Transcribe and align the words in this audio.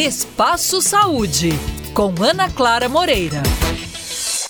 Espaço 0.00 0.80
Saúde, 0.80 1.50
com 1.92 2.14
Ana 2.22 2.48
Clara 2.48 2.88
Moreira. 2.88 3.42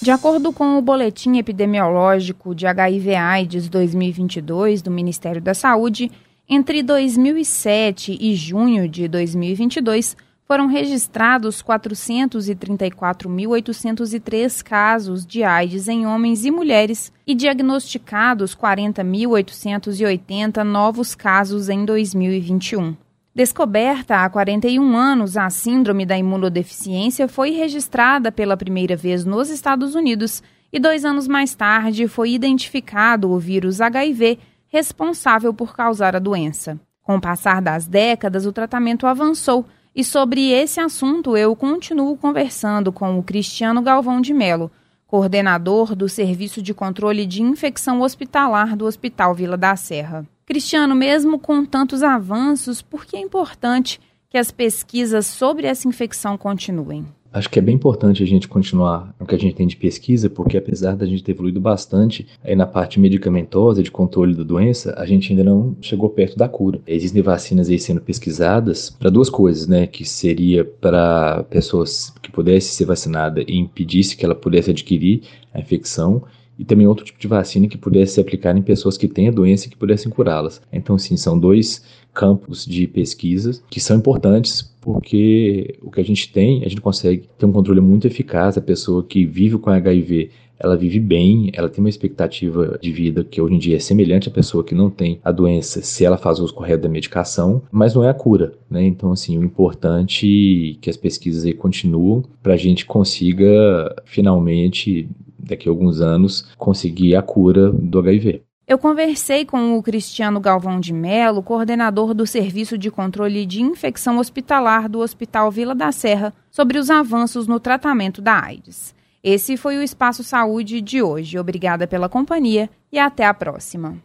De 0.01 0.13
acordo 0.13 0.53
com 0.53 0.79
o 0.79 0.83
Boletim 0.83 1.39
Epidemiológico 1.39 2.55
de 2.55 2.69
HIV-AIDS 2.69 3.69
2022 3.69 4.81
do 4.81 4.93
Ministério 4.93 5.43
da 5.43 5.53
Saúde, 5.53 6.09
entre 6.49 6.85
2007 6.85 8.17
e 8.21 8.37
junho 8.37 8.89
de 8.89 9.09
2022, 9.09 10.17
foram 10.47 10.69
registrados 10.69 11.61
434.803 11.65 14.63
casos 14.63 15.27
de 15.27 15.43
AIDS 15.43 15.89
em 15.89 16.07
homens 16.07 16.45
e 16.45 16.53
mulheres 16.53 17.13
e 17.27 17.35
diagnosticados 17.35 18.55
40.880 18.55 20.63
novos 20.63 21.17
casos 21.17 21.69
em 21.69 21.85
2021. 21.85 22.95
Descoberta 23.33 24.25
há 24.25 24.29
41 24.29 24.97
anos, 24.97 25.37
a 25.37 25.49
síndrome 25.51 26.05
da 26.05 26.19
imunodeficiência 26.19 27.29
foi 27.29 27.51
registrada 27.51 28.33
pela 28.33 28.57
primeira 28.57 28.97
vez 28.97 29.25
nos 29.25 29.49
Estados 29.51 29.95
Unidos 29.95 30.43
e 30.73 30.81
dois 30.81 31.05
anos 31.05 31.29
mais 31.29 31.55
tarde 31.55 32.09
foi 32.09 32.33
identificado 32.33 33.31
o 33.31 33.39
vírus 33.39 33.81
HIV 33.81 34.39
responsável 34.67 35.55
por 35.55 35.77
causar 35.77 36.17
a 36.17 36.19
doença. 36.19 36.79
Com 37.03 37.17
o 37.17 37.21
passar 37.21 37.63
das 37.63 37.87
décadas, 37.87 38.47
o 38.47 38.53
tratamento 38.53 39.07
avançou 39.07 39.65
e 39.95 40.03
sobre 40.03 40.51
esse 40.51 40.81
assunto 40.81 41.37
eu 41.37 41.55
continuo 41.55 42.17
conversando 42.17 42.93
com 42.93 43.17
o 43.17 43.23
Cristiano 43.23 43.81
Galvão 43.81 44.21
de 44.21 44.35
Melo, 44.35 44.73
coordenador 45.07 45.95
do 45.95 46.09
Serviço 46.09 46.61
de 46.61 46.75
Controle 46.75 47.27
de 47.27 47.43
Infecção 47.43 48.01
Hospitalar 48.01 48.77
do 48.77 48.87
Hospital 48.87 49.35
Vila 49.35 49.57
da 49.57 49.77
Serra. 49.77 50.27
Cristiano, 50.51 50.97
mesmo 50.97 51.39
com 51.39 51.65
tantos 51.65 52.03
avanços, 52.03 52.83
por 52.83 53.07
que 53.07 53.17
é 53.17 53.21
importante 53.21 54.01
que 54.29 54.37
as 54.37 54.51
pesquisas 54.51 55.25
sobre 55.29 55.65
essa 55.65 55.87
infecção 55.87 56.37
continuem? 56.37 57.07
Acho 57.33 57.49
que 57.49 57.61
é 57.61 57.63
bem 57.63 57.77
importante 57.77 58.21
a 58.21 58.27
gente 58.27 58.49
continuar 58.49 59.15
no 59.21 59.27
que 59.27 59.37
a 59.37 59.39
gente 59.39 59.55
tem 59.55 59.69
de 59.69 59.77
pesquisa, 59.77 60.29
porque 60.29 60.57
apesar 60.57 60.97
da 60.97 61.07
gente 61.07 61.23
ter 61.23 61.31
evoluído 61.31 61.61
bastante 61.61 62.27
aí 62.43 62.57
na 62.57 62.67
parte 62.67 62.99
medicamentosa 62.99 63.81
de 63.81 63.93
controle 63.93 64.35
da 64.35 64.43
doença, 64.43 64.93
a 64.99 65.07
gente 65.07 65.31
ainda 65.31 65.45
não 65.45 65.77
chegou 65.81 66.11
perto 66.11 66.37
da 66.37 66.49
cura. 66.49 66.81
Existem 66.85 67.23
vacinas 67.23 67.69
aí 67.69 67.79
sendo 67.79 68.01
pesquisadas 68.01 68.91
para 68.91 69.09
duas 69.09 69.31
coisas, 69.31 69.69
né? 69.69 69.87
Que 69.87 70.05
seria 70.05 70.65
para 70.65 71.45
pessoas 71.45 72.13
que 72.21 72.33
pudessem 72.33 72.73
ser 72.73 72.87
vacinadas 72.87 73.45
e 73.47 73.57
impedisse 73.57 74.17
que 74.17 74.25
ela 74.25 74.35
pudesse 74.35 74.73
adquirir 74.73 75.23
a 75.55 75.61
infecção 75.61 76.25
e 76.61 76.65
também 76.65 76.87
outro 76.87 77.07
tipo 77.07 77.19
de 77.19 77.27
vacina 77.27 77.67
que 77.67 77.79
pudesse 77.79 78.13
ser 78.13 78.21
aplicada 78.21 78.59
em 78.59 78.63
pessoas 78.63 78.99
que 78.99 79.09
têm 79.09 79.29
a 79.29 79.33
doença 79.33 79.67
e 79.67 79.71
que 79.71 79.77
pudessem 79.79 80.13
curá-las. 80.13 80.61
Então, 80.71 80.99
sim, 80.99 81.17
são 81.17 81.39
dois 81.39 81.83
campos 82.13 82.67
de 82.67 82.87
pesquisa 82.87 83.63
que 83.71 83.81
são 83.81 83.97
importantes 83.97 84.71
porque 84.79 85.79
o 85.81 85.91
que 85.91 86.01
a 86.01 86.05
gente 86.05 86.31
tem, 86.31 86.63
a 86.63 86.69
gente 86.69 86.83
consegue 86.83 87.29
ter 87.39 87.47
um 87.47 87.53
controle 87.53 87.81
muito 87.81 88.07
eficaz. 88.07 88.59
A 88.59 88.61
pessoa 88.61 89.03
que 89.03 89.25
vive 89.25 89.57
com 89.57 89.71
HIV, 89.71 90.31
ela 90.61 90.77
vive 90.77 91.01
bem, 91.01 91.51
ela 91.55 91.71
tem 91.71 91.83
uma 91.83 91.89
expectativa 91.89 92.79
de 92.81 92.93
vida 92.93 93.25
que 93.25 93.41
hoje 93.41 93.55
em 93.55 93.59
dia 93.59 93.77
é 93.77 93.81
semelhante 93.81 94.29
à 94.29 94.31
pessoa 94.31 94.63
que 94.63 94.75
não 94.75 94.91
tem 94.91 95.19
a 95.25 95.33
doença 95.33 95.81
se 95.81 96.05
ela 96.05 96.19
faz 96.19 96.39
o 96.39 96.45
uso 96.45 96.53
correto 96.53 96.83
da 96.83 96.89
medicação, 96.89 97.63
mas 97.73 97.95
não 97.95 98.05
é 98.05 98.11
a 98.11 98.15
cura, 98.15 98.53
né? 98.71 98.85
Então, 98.85 99.11
assim, 99.11 99.39
o 99.39 99.43
importante 99.43 100.77
é 100.77 100.81
que 100.83 100.91
as 100.91 100.99
pesquisas 100.99 101.47
aí 101.47 101.55
continuam 101.55 102.23
para 102.43 102.53
a 102.53 102.59
gente 102.59 102.85
consiga 102.85 103.95
finalmente 104.05 105.09
daqui 105.43 105.69
a 105.69 105.73
alguns 105.73 106.01
anos, 106.01 106.47
conseguir 106.57 107.17
a 107.17 107.23
cura 107.23 107.71
do 107.73 107.99
HIV. 107.99 108.43
Eu 108.67 108.79
conversei 108.79 109.45
com 109.45 109.77
o 109.77 109.83
Cristiano 109.83 110.39
Galvão 110.39 110.79
de 110.79 110.93
Melo, 110.93 111.43
coordenador 111.43 112.15
do 112.15 112.25
Serviço 112.25 112.79
de 112.79 112.89
Controle 112.89 113.45
de 113.45 113.61
Infecção 113.61 114.19
Hospitalar 114.19 114.89
do 114.89 115.01
Hospital 115.01 115.51
Vila 115.51 115.75
da 115.75 115.91
Serra, 115.91 116.33
sobre 116.53 116.79
os 116.79 116.89
avanços 116.89 117.49
no 117.49 117.59
tratamento 117.59 118.23
da 118.23 118.45
AIDS. 118.45 118.95
Esse 119.25 119.57
foi 119.57 119.77
o 119.77 119.83
Espaço 119.83 120.23
Saúde 120.23 120.81
de 120.81 121.03
hoje. 121.03 121.39
Obrigada 121.39 121.87
pela 121.87 122.09
companhia 122.09 122.71
e 122.93 122.99
até 122.99 123.27
a 123.27 123.35
próxima. 123.35 123.99